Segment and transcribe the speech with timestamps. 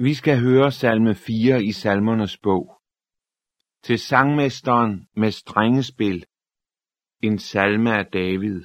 [0.00, 2.82] Vi skal høre salme 4 i salmernes bog.
[3.82, 6.26] Til sangmesteren med strengespil.
[7.22, 8.64] En salme af David.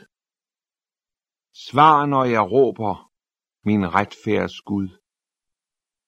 [1.53, 3.11] Svar, når jeg råber,
[3.65, 4.89] min retfærds Gud.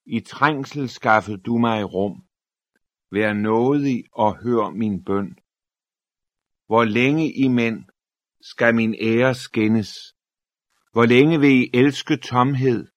[0.05, 2.25] I trængsel skaffede du mig rum.
[3.11, 5.37] Vær nådig og hør min bøn.
[6.67, 7.85] Hvor længe i mænd
[8.41, 10.15] skal min ære skændes?
[10.91, 12.87] Hvor længe vil I elske tomhed,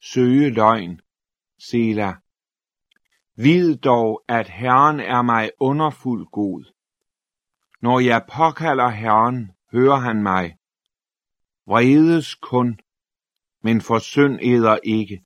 [0.00, 1.00] søge løgn,
[1.68, 2.14] Sela.
[3.36, 6.72] Vid dog, at Herren er mig underfuld god.
[7.82, 10.56] Når jeg påkalder Herren, hører han mig.
[11.66, 12.78] Vredes kun,
[13.62, 15.24] men forsønd eder ikke.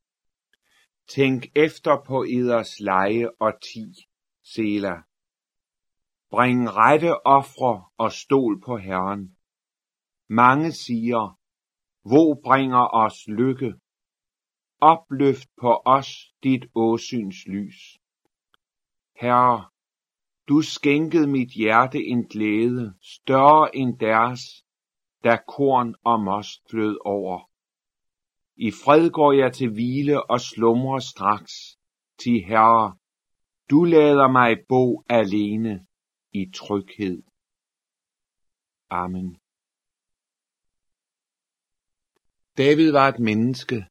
[1.09, 3.85] Tænk efter på eders leje og ti,
[4.45, 4.97] Sela.
[6.31, 9.37] Bring rette ofre og stol på Herren.
[10.29, 11.39] Mange siger,
[12.09, 13.75] hvor bringer os lykke?
[14.81, 17.99] Opløft på os dit åsyns lys.
[19.17, 19.69] Herre,
[20.49, 24.41] du skænkede mit hjerte en glæde, større end deres,
[25.25, 27.51] da korn og most flød over.
[28.57, 31.53] I fred går jeg til hvile og slumrer straks,
[32.19, 32.97] til Herre,
[33.71, 35.87] du lader mig bo alene
[36.33, 37.23] i tryghed.
[38.91, 39.37] Amen.
[42.59, 43.87] David var et menneske,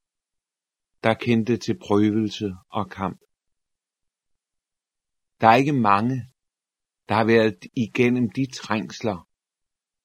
[1.02, 3.20] der kendte til prøvelse og kamp.
[5.40, 6.32] Der er ikke mange,
[7.08, 9.28] der har været igennem de trængsler,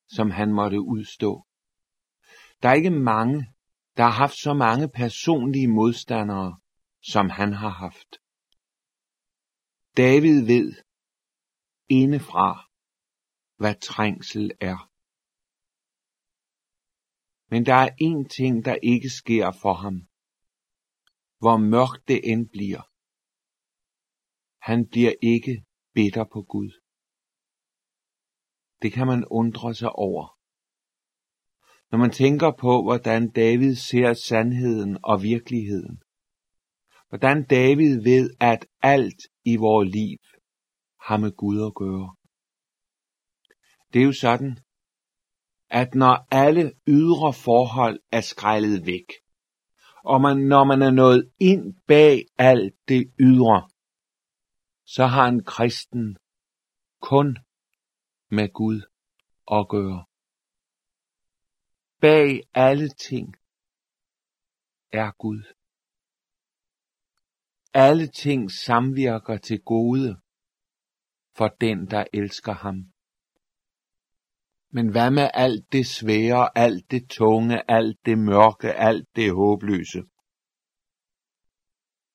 [0.07, 1.47] som han måtte udstå.
[2.61, 3.53] Der er ikke mange,
[3.97, 6.59] der har haft så mange personlige modstandere,
[7.01, 8.11] som han har haft.
[9.97, 10.73] David ved
[11.89, 12.69] indefra,
[13.57, 14.89] hvad trængsel er.
[17.49, 20.07] Men der er én ting, der ikke sker for ham
[21.43, 22.83] hvor mørkt det end bliver.
[24.69, 26.71] Han bliver ikke bitter på Gud.
[28.81, 30.37] Det kan man undre sig over.
[31.91, 36.01] Når man tænker på, hvordan David ser sandheden og virkeligheden.
[37.09, 40.17] Hvordan David ved, at alt i vores liv
[41.07, 42.15] har med Gud at gøre.
[43.93, 44.57] Det er jo sådan,
[45.69, 49.07] at når alle ydre forhold er skrællet væk,
[50.03, 53.69] og man, når man er nået ind bag alt det ydre,
[54.85, 56.17] så har en kristen
[57.01, 57.37] kun
[58.31, 58.81] med Gud
[59.51, 60.05] at gøre.
[62.01, 63.35] Bag alle ting
[64.91, 65.43] er Gud.
[67.73, 70.17] Alle ting samvirker til gode
[71.35, 72.92] for den, der elsker ham.
[74.75, 80.01] Men hvad med alt det svære, alt det tunge, alt det mørke, alt det håbløse?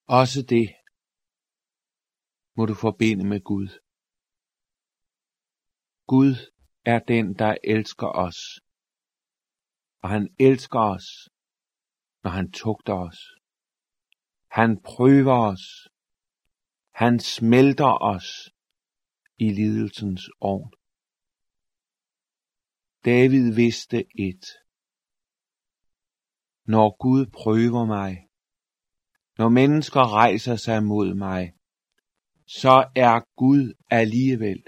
[0.07, 0.67] Også det
[2.57, 3.69] må du forbinde med Gud.
[6.07, 6.33] Gud
[6.85, 8.41] er den, der elsker os.
[10.03, 11.29] Og han elsker os,
[12.23, 13.21] når han tugter os.
[14.51, 15.89] Han prøver os.
[16.95, 18.29] Han smelter os
[19.39, 20.78] i lidelsens ovn.
[23.13, 23.99] David vidste
[24.29, 24.45] et.
[26.75, 28.13] Når Gud prøver mig,
[29.39, 31.43] når mennesker rejser sig mod mig,
[32.59, 32.75] så
[33.07, 34.61] er Gud alligevel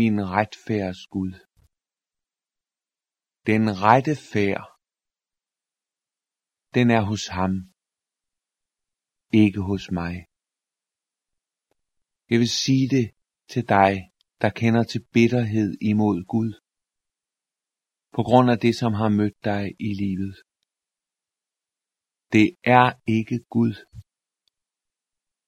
[0.00, 1.34] min retfærds Gud.
[3.50, 4.64] Den rette færd,
[6.76, 7.52] den er hos ham,
[9.42, 10.14] ikke hos mig.
[12.30, 13.06] Jeg vil sige det
[13.52, 13.92] til dig,
[14.42, 16.67] der kender til bitterhed imod Gud
[18.18, 20.34] på grund af det, som har mødt dig i livet.
[22.32, 23.74] Det er ikke Gud,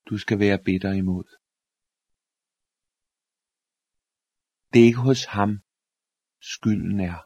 [0.08, 1.28] du skal være bitter imod.
[4.72, 5.50] Det er ikke hos ham,
[6.52, 7.18] skylden er.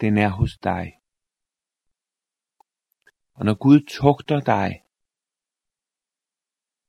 [0.00, 0.86] Den er hos dig.
[3.36, 4.70] Og når Gud tugter dig,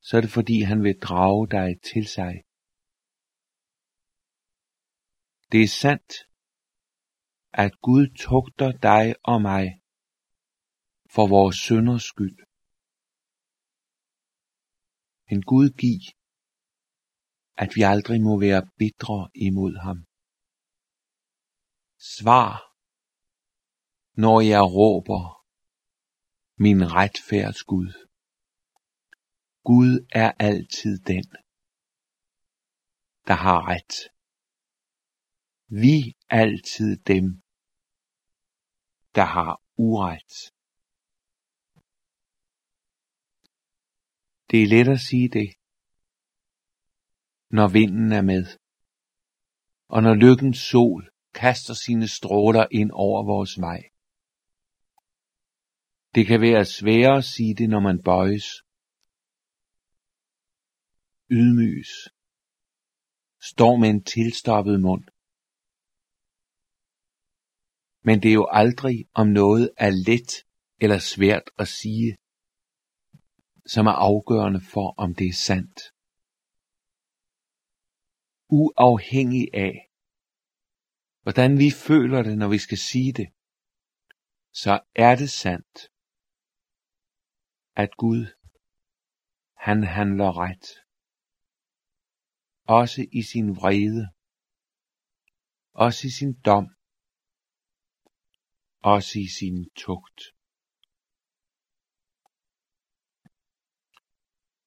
[0.01, 2.46] så er det fordi han vil drage dig til sig.
[5.51, 6.11] Det er sandt,
[7.63, 9.65] at Gud tugter dig og mig
[11.15, 12.37] for vores synders skyld.
[15.29, 16.01] Men Gud giv,
[17.63, 19.99] at vi aldrig må være bitre imod ham.
[22.15, 22.51] Svar,
[24.23, 25.21] når jeg råber
[26.65, 27.91] min retfærds Gud.
[29.69, 31.27] Gud er altid den,
[33.27, 34.16] der har ret
[35.67, 37.41] vi altid dem,
[39.15, 40.53] der har uret.
[44.51, 45.49] Det er let at sige det,
[47.49, 48.45] når vinden er med,
[49.87, 53.81] og når lykkens sol kaster sine stråler ind over vores vej.
[56.15, 58.47] Det kan være sværere at sige det, når man bøjes,
[61.31, 61.91] ydmyges,
[63.41, 65.03] står med en tilstoppet mund.
[68.07, 70.31] Men det er jo aldrig om noget er let
[70.81, 72.17] eller svært at sige,
[73.65, 75.79] som er afgørende for, om det er sandt.
[78.49, 79.91] Uafhængig af,
[81.21, 83.27] hvordan vi føler det, når vi skal sige det,
[84.53, 85.77] så er det sandt,
[87.75, 88.25] at Gud,
[89.57, 90.67] han handler ret.
[92.63, 94.07] Også i sin vrede,
[95.73, 96.76] også i sin dom,
[98.83, 100.21] også i sin tugt.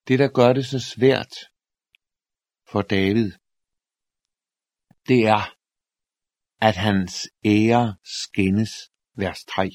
[0.08, 1.32] Det, der gør det så svært
[2.70, 3.32] for David,
[5.08, 5.56] det er,
[6.60, 8.70] at hans ære skændes,
[9.16, 9.70] vers 3.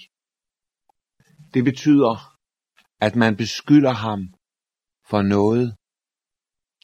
[1.54, 2.40] Det betyder,
[3.02, 4.20] at man beskylder ham
[5.10, 5.78] for noget,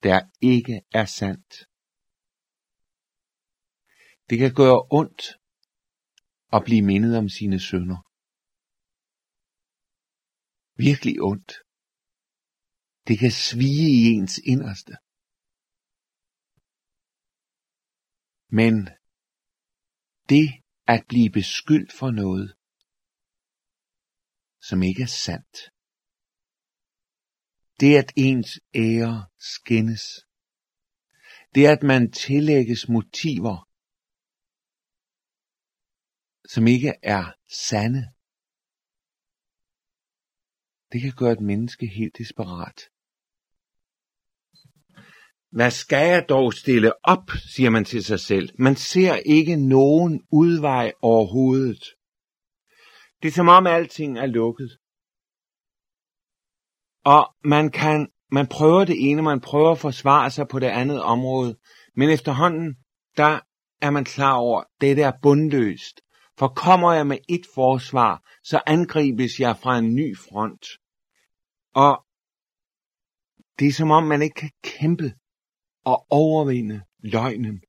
[0.04, 1.54] der ikke er sandt.
[4.30, 5.41] Det kan gøre ondt
[6.56, 8.00] at blive mindet om sine sønder.
[10.88, 11.52] Virkelig ondt.
[13.08, 14.94] Det kan svige i ens inderste.
[18.60, 18.74] Men
[20.30, 20.48] det
[20.88, 22.48] at blive beskyldt for noget,
[24.70, 25.58] som ikke er sandt,
[27.80, 29.16] det at ens ære
[29.54, 30.04] skændes,
[31.56, 33.71] det at man tillægges motiver,
[36.50, 38.08] som ikke er sande,
[40.92, 42.82] det kan gøre et menneske helt desperat.
[45.52, 48.50] Hvad skal jeg dog stille op, siger man til sig selv.
[48.60, 51.84] Man ser ikke nogen udvej overhovedet.
[53.22, 54.78] Det er som om alting er lukket.
[57.06, 61.02] Og man kan, man prøver det ene, man prøver at forsvare sig på det andet
[61.02, 61.58] område,
[61.96, 62.76] men efterhånden,
[63.18, 63.40] der
[63.82, 66.02] er man klar over, det der er bundløst.
[66.38, 70.66] For kommer jeg med et forsvar, så angribes jeg fra en ny front.
[71.74, 72.06] Og
[73.60, 75.14] det er som om, man ikke kan kæmpe
[75.84, 77.62] og overvinde løgnen.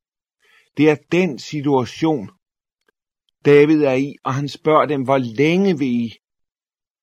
[0.77, 2.31] Det er den situation,
[3.45, 6.15] David er i, og han spørger dem, hvor længe vil I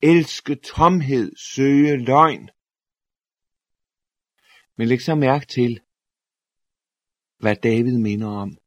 [0.02, 2.50] elske tomhed, søge løgn?
[4.78, 5.80] Men læg så mærke til,
[7.40, 8.58] hvad David minder om.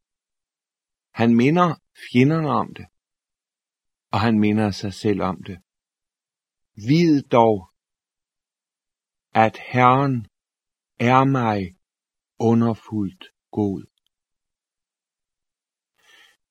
[1.12, 1.75] Han minder
[2.11, 2.87] fjenderne om det,
[4.11, 5.59] og han minder sig selv om det.
[6.75, 7.71] Vid dog,
[9.35, 10.27] at Herren
[11.00, 11.77] er mig
[12.39, 13.85] underfuldt god.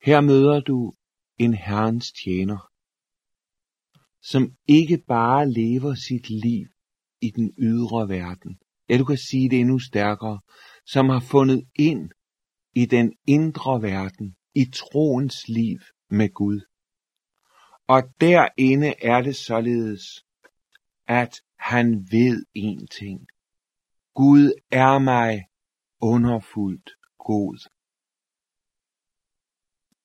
[0.04, 0.96] Her møder du
[1.38, 2.72] en Herrens tjener,
[4.22, 6.68] som ikke bare lever sit liv
[7.22, 8.60] i den ydre verden.
[8.90, 10.42] Ja, du kan sige det endnu stærkere,
[10.86, 12.12] som har fundet ind
[12.76, 16.62] i den indre verden, i troens liv med Gud.
[17.88, 20.26] Og derinde er det således,
[21.08, 23.28] at han ved en ting.
[24.14, 25.46] Gud er mig
[26.02, 27.70] underfuldt god.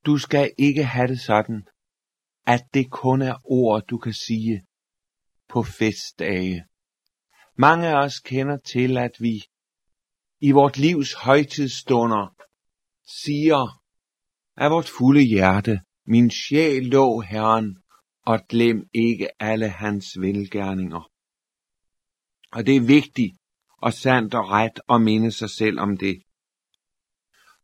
[0.06, 1.66] Du skal ikke have det sådan,
[2.46, 4.66] at det kun er ord, du kan sige
[5.48, 6.64] på festdage.
[7.58, 9.44] Mange af os kender til, at vi
[10.40, 12.36] i vort livs højtidsstunder
[13.24, 13.85] siger
[14.56, 17.78] af vort fulde hjerte, min sjæl lå Herren,
[18.22, 21.10] og glem ikke alle hans velgærninger.
[22.52, 23.36] Og det er vigtigt,
[23.78, 26.22] og sandt og ret at minde sig selv om det.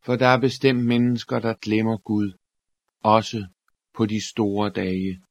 [0.04, 2.38] For der er bestemt mennesker, der glemmer Gud,
[3.00, 3.46] også
[3.94, 5.22] på de store dage.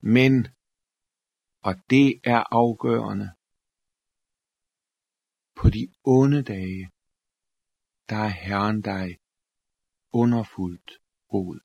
[0.00, 0.48] Men,
[1.60, 3.30] og det er afgørende,
[5.56, 6.90] på de onde dage,
[8.08, 9.21] der er Herren dig
[10.12, 10.90] underfuldt
[11.32, 11.60] rod.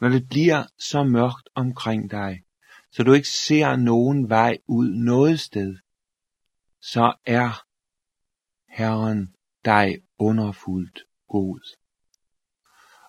[0.00, 2.42] Når det bliver så mørkt omkring dig,
[2.90, 5.76] så du ikke ser nogen vej ud noget sted,
[6.80, 7.64] så er
[8.68, 9.34] Herren
[9.64, 10.98] dig underfuldt
[11.28, 11.60] god.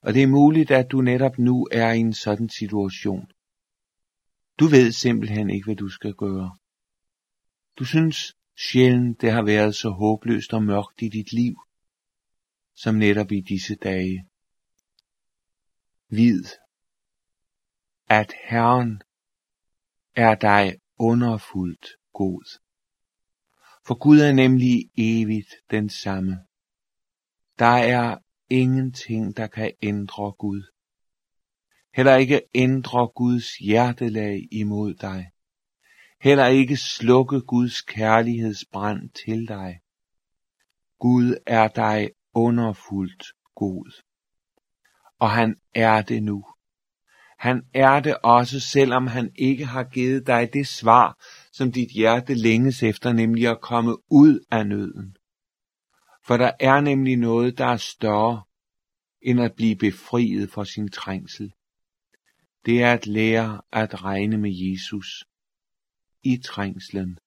[0.01, 3.31] Og det er muligt, at du netop nu er i en sådan situation.
[4.59, 6.57] Du ved simpelthen ikke, hvad du skal gøre.
[7.79, 11.55] Du synes sjældent, det har været så håbløst og mørkt i dit liv,
[12.75, 14.25] som netop i disse dage.
[16.09, 16.43] Vid,
[18.09, 19.01] at Herren
[20.15, 22.59] er dig underfuldt god.
[23.85, 26.37] For Gud er nemlig evigt den samme.
[27.59, 28.17] Der er
[28.49, 30.63] ingenting, der kan ændre Gud.
[31.93, 35.29] Heller ikke ændre Guds hjertelag imod dig.
[36.21, 39.79] Heller ikke slukke Guds kærlighedsbrand til dig.
[40.99, 43.23] Gud er dig underfuldt
[43.55, 44.01] god.
[45.19, 46.45] Og han er det nu.
[47.37, 51.17] Han er det også, selvom han ikke har givet dig det svar,
[51.51, 55.17] som dit hjerte længes efter, nemlig at komme ud af nøden.
[56.25, 58.43] For der er nemlig noget, der er større,
[59.21, 61.53] end at blive befriet for sin trængsel.
[62.65, 65.25] Det er at lære at regne med Jesus
[66.23, 67.17] i trængslen.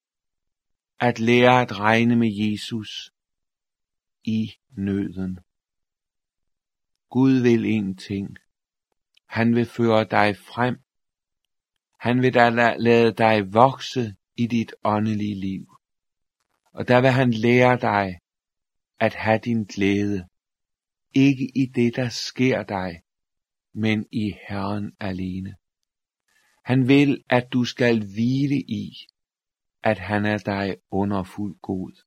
[1.00, 3.10] At lære at regne med Jesus
[4.26, 5.38] i nøden.
[7.10, 8.36] Gud vil en ting.
[9.26, 10.78] Han vil føre dig frem.
[12.00, 15.66] Han vil da lade dig vokse i dit åndelige liv.
[16.72, 18.18] Og der vil han lære dig
[19.00, 20.28] at have din glæde.
[21.14, 23.02] Ikke i det, der sker dig,
[23.74, 25.56] men i Herren alene.
[26.64, 28.92] Han vil, at du skal hvile i,
[29.82, 32.05] at han er dig underfuld god.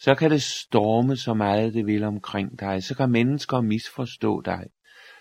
[0.00, 4.66] Så kan det storme så meget det vil omkring dig, så kan mennesker misforstå dig,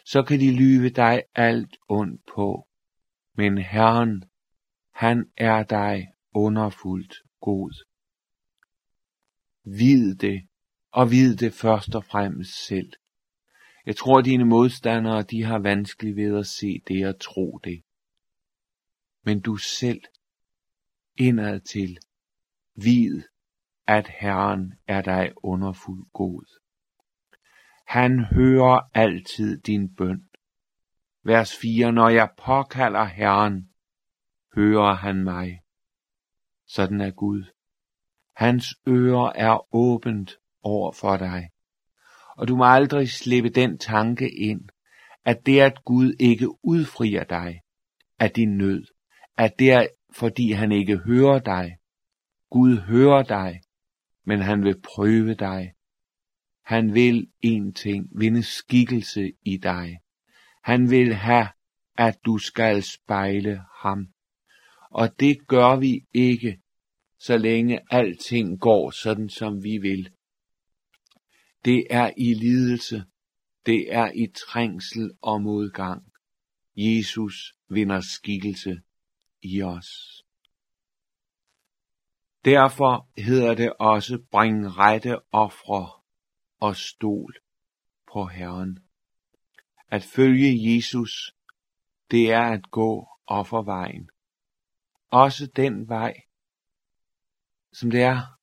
[0.05, 2.67] så kan de lyve dig alt ondt på.
[3.35, 4.23] Men Herren,
[4.93, 7.85] han er dig underfuldt god.
[9.63, 10.47] Vid det,
[10.91, 12.93] og vid det først og fremmest selv.
[13.85, 17.81] Jeg tror, dine modstandere, de har vanskeligt ved at se det og tro det.
[19.25, 20.01] Men du selv,
[21.17, 21.97] indad til,
[22.75, 23.21] vid,
[23.89, 26.45] at Herren er dig underfuld god.
[27.87, 30.29] Han hører altid din bøn.
[31.23, 31.91] Vers 4.
[31.91, 33.69] Når jeg påkalder Herren,
[34.55, 35.61] hører han mig.
[36.67, 37.43] Sådan er Gud.
[38.35, 41.49] Hans ører er åbent over for dig.
[42.37, 44.69] Og du må aldrig slippe den tanke ind,
[45.25, 47.61] at det at Gud ikke udfrier dig
[48.19, 48.85] af din nød,
[49.37, 51.77] at det er fordi han ikke hører dig.
[52.49, 53.61] Gud hører dig,
[54.29, 55.73] men han vil prøve dig.
[56.65, 59.99] Han vil en ting, vinde skikkelse i dig.
[60.63, 61.47] Han vil have,
[61.97, 64.07] at du skal spejle ham.
[64.91, 66.59] Og det gør vi ikke,
[67.19, 70.09] så længe alting går sådan, som vi vil.
[71.65, 73.03] Det er i lidelse,
[73.65, 76.03] det er i trængsel og modgang.
[76.75, 78.81] Jesus vinder skikkelse
[79.41, 80.23] i os.
[82.49, 86.01] Derfor hedder det også, bring rette ofre
[86.59, 87.35] og stol
[88.13, 88.79] på Herren.
[89.87, 91.35] At følge Jesus,
[92.11, 94.09] det er at gå offervejen.
[95.11, 96.13] Også den vej,
[97.73, 98.39] som det er,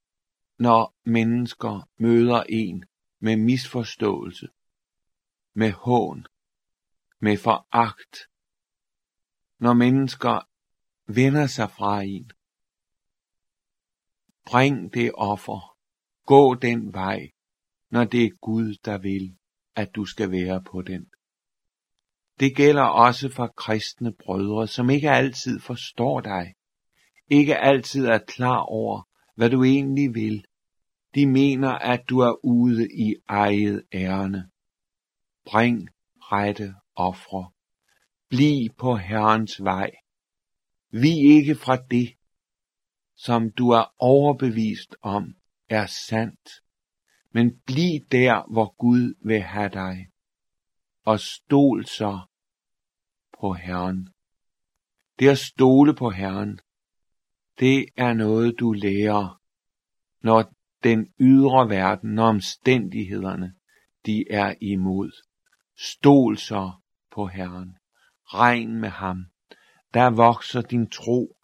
[0.59, 2.85] når mennesker møder en
[3.19, 4.49] med misforståelse,
[5.55, 6.27] med hån,
[7.19, 8.17] med foragt,
[9.59, 10.49] når mennesker
[11.07, 12.31] vender sig fra en.
[14.47, 15.77] Bring det offer,
[16.27, 17.31] gå den vej,
[17.91, 19.37] når det er Gud, der vil,
[19.75, 21.07] at du skal være på den.
[22.41, 26.55] Det gælder også for kristne brødre, som ikke altid forstår dig,
[27.31, 30.45] ikke altid er klar over, hvad du egentlig vil.
[31.15, 34.51] De mener, at du er ude i eget ærne.
[35.47, 35.89] Bring
[36.19, 37.51] rette ofre.
[38.29, 39.91] Bliv på Herrens vej.
[40.91, 42.15] Vi ikke fra det,
[43.17, 45.35] som du er overbevist om
[45.69, 46.51] er sandt,
[47.33, 50.09] men bliv der, hvor Gud vil have dig,
[51.05, 52.21] og stol så
[53.41, 54.09] på Herren.
[55.19, 56.61] Det at stole på Herren,
[57.59, 59.41] det er noget, du lærer,
[60.23, 60.53] når
[60.85, 63.55] den ydre verden, når omstændighederne,
[64.07, 65.11] de er imod.
[65.79, 66.73] Stol så
[67.11, 67.77] på Herren.
[68.25, 69.27] Regn med ham.
[69.95, 71.36] Der vokser din tro.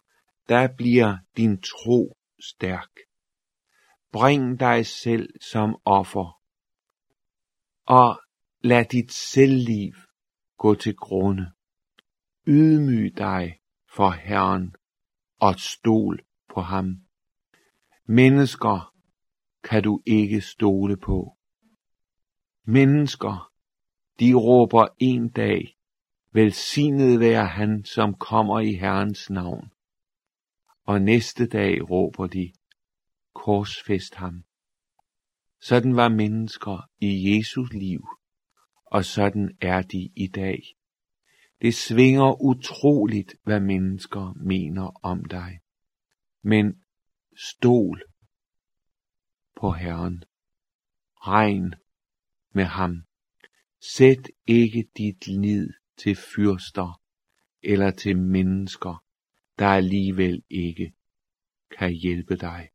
[0.49, 2.89] Der bliver din tro stærk.
[4.11, 6.41] Bring dig selv som offer.
[7.85, 8.21] Og
[8.61, 9.93] lad dit selvliv
[10.57, 11.51] gå til grunde.
[12.47, 13.59] Ydmyg dig
[13.95, 14.75] for Herren
[15.39, 16.97] og stol på ham.
[18.05, 18.93] Mennesker
[19.63, 21.37] kan du ikke stole på.
[22.65, 23.51] Mennesker,
[24.19, 25.77] de råber en dag,
[26.31, 29.72] velsignet være han, som kommer i Herrens navn.
[30.83, 32.53] Og næste dag råber de,
[33.33, 34.43] korsfest ham.
[35.61, 38.07] Sådan var mennesker i Jesu liv,
[38.85, 40.61] og sådan er de i dag.
[41.61, 45.59] Det svinger utroligt, hvad mennesker mener om dig.
[46.41, 46.83] Men
[47.37, 48.03] stol
[49.57, 50.23] på Herren.
[51.15, 51.73] Regn
[52.53, 53.03] med ham.
[53.95, 57.01] Sæt ikke dit lid til fyrster
[57.63, 59.02] eller til mennesker,
[59.59, 60.93] der alligevel ikke
[61.77, 62.69] kan hjælpe dig.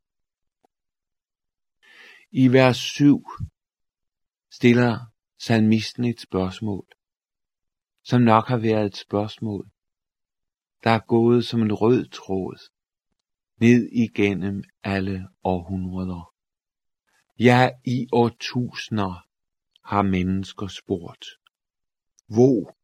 [2.30, 3.26] I vers 7
[4.50, 4.98] stiller
[5.38, 6.86] salmisten et spørgsmål,
[8.04, 9.70] som nok har været et spørgsmål,
[10.84, 12.70] der er gået som en rød tråd
[13.56, 16.34] ned igennem alle århundreder.
[17.38, 19.26] Ja, i årtusinder
[19.84, 21.24] har mennesker spurgt,
[22.26, 22.76] hvor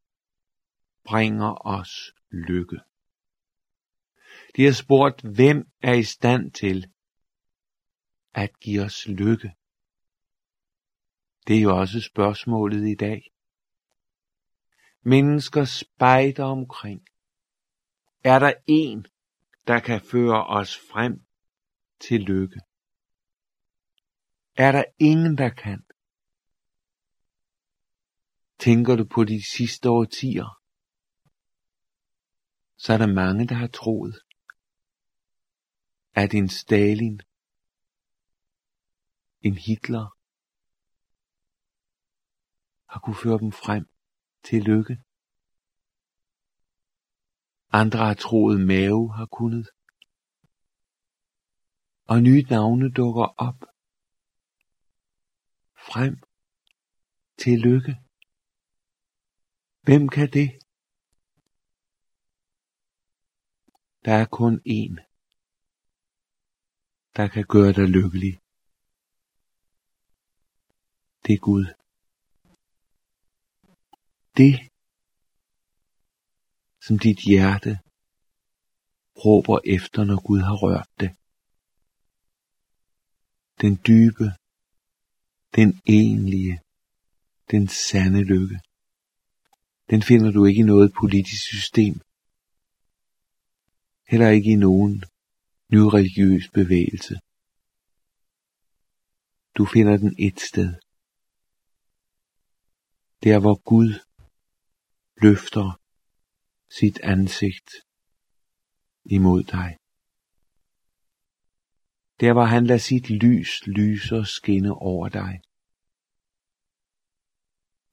[1.05, 2.81] bringer os lykke?
[4.57, 6.93] De har spurgt, hvem er i stand til
[8.35, 9.55] at give os lykke?
[11.47, 13.33] Det er jo også spørgsmålet i dag.
[15.03, 17.07] Mennesker spejder omkring.
[18.25, 19.07] Er der en,
[19.67, 21.27] der kan føre os frem
[22.01, 22.61] til lykke?
[24.57, 25.85] Er der ingen, der kan?
[28.59, 30.61] Tænker du på de sidste årtier,
[32.77, 34.24] så er der mange, der har troet,
[36.15, 37.21] at en Stalin,
[39.41, 40.17] en Hitler,
[42.87, 43.89] har kunne føre dem frem
[44.43, 45.03] til lykke.
[47.73, 49.69] Andre har troet Mao har kunnet.
[52.05, 53.61] Og nye navne dukker op.
[55.77, 56.19] Frem
[57.39, 58.01] til lykke.
[59.83, 60.59] Hvem kan det?
[64.05, 65.14] Der er kun én,
[67.17, 68.41] der kan gøre dig lykkelig.
[71.27, 71.65] Det er Gud.
[74.37, 74.55] Det,
[76.87, 77.73] som dit hjerte
[79.25, 81.11] råber efter, når Gud har rørt det.
[83.61, 84.27] Den dybe,
[85.57, 86.61] den enlige,
[87.51, 88.61] den sande lykke.
[89.91, 91.95] Den finder du ikke i noget politisk system.
[94.11, 95.05] Heller ikke i nogen
[95.75, 97.15] nyreligiøs bevægelse.
[99.57, 100.71] Du finder den et sted.
[103.25, 103.91] Der hvor Gud
[105.23, 105.81] løfter
[106.79, 107.71] sit ansigt
[109.05, 109.71] imod dig.
[112.21, 115.41] Der hvor han lader sit lys lyse og skinne over dig.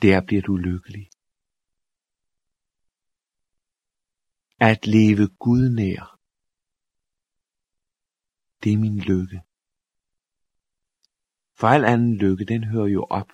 [0.02, 1.10] Der bliver du lykkelig.
[4.60, 6.21] At leve Gud nær.
[8.63, 9.41] Det er min lykke.
[11.54, 13.28] For al anden lykke, den hører jo op.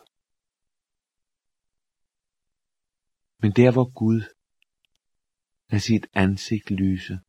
[3.40, 4.22] Men der hvor Gud
[5.70, 7.20] lader sit ansigt lyse,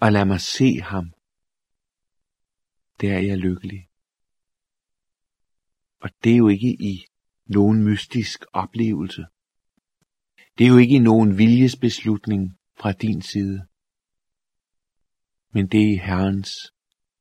[0.00, 1.12] og lad mig se ham,
[3.00, 3.88] der er jeg lykkelig.
[6.00, 7.06] Og det er jo ikke i
[7.44, 9.26] nogen mystisk oplevelse.
[10.58, 13.69] Det er jo ikke nogen viljesbeslutning fra din side.
[15.50, 16.52] Men det er Herrens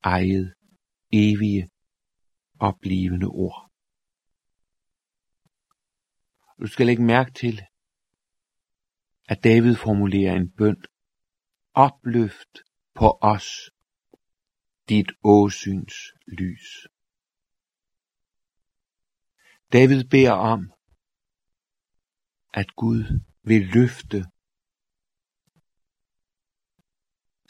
[0.04, 0.54] eget,
[1.14, 1.70] evige,
[2.60, 3.72] oplevende ord.
[6.62, 7.62] Du skal lægge mærke til,
[9.30, 10.84] at David formulerer en bøn.
[11.74, 12.54] Opløft
[12.96, 13.72] på os
[14.90, 15.94] dit åsyns
[16.28, 16.88] lys.
[19.74, 20.72] David beder om,
[22.54, 24.26] at Gud vil løfte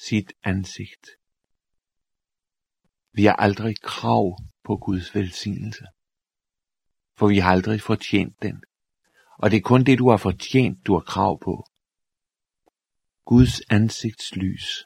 [0.08, 1.08] sit ansigt.
[3.12, 5.86] Vi har aldrig krav på Guds velsignelse,
[7.18, 8.64] for vi har aldrig fortjent den.
[9.40, 11.66] Og det er kun det, du har fortjent, du har krav på.
[13.26, 14.86] Guds ansigtslys.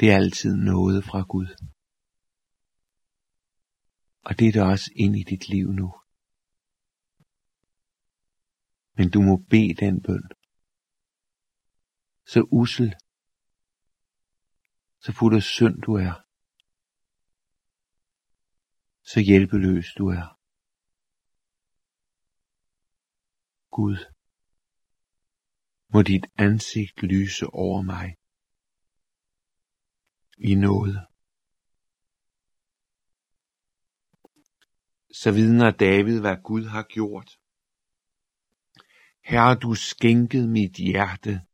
[0.00, 1.70] Det er altid noget fra Gud.
[4.20, 5.94] Og det er der også ind i dit liv nu.
[8.96, 10.39] Men du må bede den bøn.
[12.32, 12.94] Så usel,
[15.00, 16.14] så fuld af synd du er.
[19.02, 20.38] Så hjælpeløs du er.
[23.70, 23.96] Gud,
[25.92, 28.16] må dit ansigt lyse over mig
[30.38, 31.06] i noget.
[35.22, 37.30] Så vidner David, hvad Gud har gjort.
[39.24, 41.49] Herre, du skænkede mit hjerte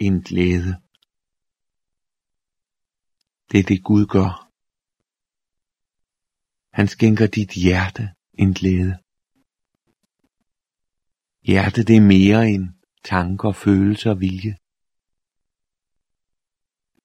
[0.00, 0.80] en glæde.
[3.52, 4.48] Det er det Gud gør.
[6.72, 8.98] Han skænker dit hjerte en glæde.
[11.42, 12.68] Hjerte det er mere end
[13.04, 14.56] tanker, følelser og vilje.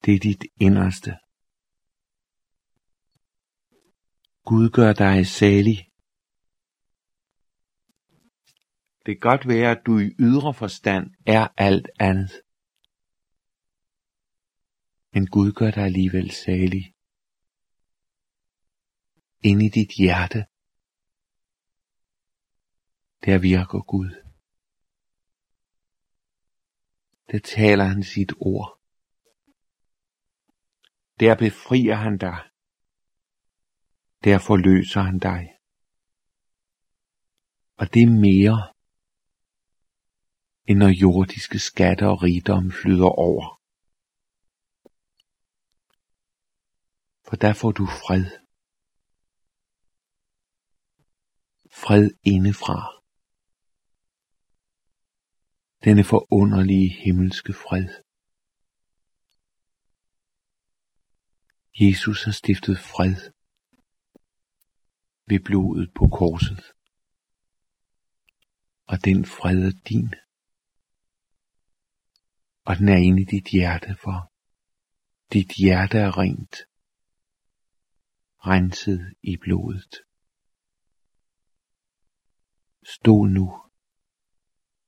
[0.06, 1.18] Det er dit inderste.
[4.46, 5.90] Gud gør dig salig.
[9.06, 12.43] Det kan godt være, at du i ydre forstand er alt andet.
[15.14, 16.94] Men Gud gør dig alligevel salig.
[19.44, 20.46] Ind i dit hjerte,
[23.26, 24.12] der virker Gud.
[27.32, 28.80] Der taler han sit ord.
[31.20, 32.40] Der befrier han dig.
[34.24, 35.50] Der forløser han dig.
[37.76, 38.74] Og det er mere,
[40.66, 43.63] end når jordiske skatter og rigdom flyder over.
[47.34, 48.26] For der får du fred.
[51.84, 52.78] Fred indefra.
[55.84, 57.88] Denne forunderlige himmelske fred.
[61.82, 63.16] Jesus har stiftet fred
[65.30, 66.64] ved blodet på korset.
[68.92, 70.14] Og den fred er din.
[72.66, 74.18] Og den er inde i dit hjerte, for
[75.34, 76.56] dit hjerte er rent,
[78.46, 79.94] renset i blodet.
[82.84, 83.62] Stol nu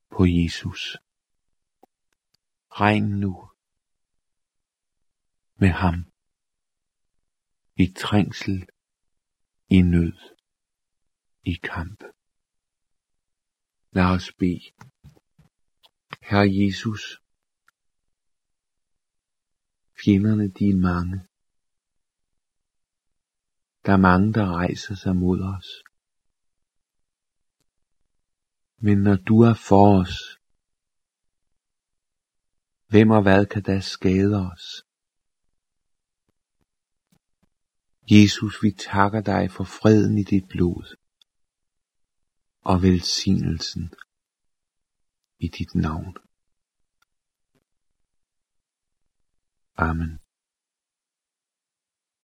[0.09, 0.97] på Jesus.
[2.71, 3.49] Regn nu
[5.55, 6.11] med ham
[7.75, 8.67] i trængsel,
[9.69, 10.35] i nød,
[11.43, 12.03] i kamp.
[13.91, 14.71] Lad os bede.
[16.21, 17.21] Herre Jesus,
[20.03, 21.27] fjenderne de er mange.
[23.85, 25.69] Der er mange, der rejser sig mod os.
[28.77, 30.15] Men når du er for os,
[32.87, 34.83] hvem og hvad kan da skade os?
[38.11, 40.95] Jesus, vi takker dig for freden i dit blod
[42.61, 43.93] og velsignelsen
[45.39, 46.17] i dit navn.
[49.77, 50.24] Amen.